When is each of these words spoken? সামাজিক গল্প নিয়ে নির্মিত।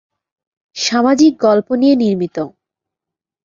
সামাজিক 0.75 1.33
গল্প 1.37 1.67
নিয়ে 1.75 1.95
নির্মিত। 1.95 2.37